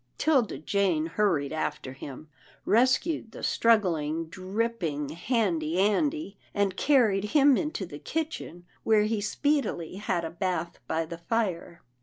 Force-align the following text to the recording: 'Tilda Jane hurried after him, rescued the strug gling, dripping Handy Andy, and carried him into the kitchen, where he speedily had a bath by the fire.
'Tilda 0.17 0.57
Jane 0.57 1.05
hurried 1.05 1.53
after 1.53 1.93
him, 1.93 2.27
rescued 2.65 3.33
the 3.33 3.43
strug 3.45 3.81
gling, 3.81 4.31
dripping 4.31 5.09
Handy 5.09 5.77
Andy, 5.77 6.39
and 6.55 6.75
carried 6.75 7.25
him 7.35 7.55
into 7.55 7.85
the 7.85 7.99
kitchen, 7.99 8.65
where 8.83 9.03
he 9.03 9.21
speedily 9.21 9.97
had 9.97 10.25
a 10.25 10.31
bath 10.31 10.79
by 10.87 11.05
the 11.05 11.19
fire. 11.19 11.83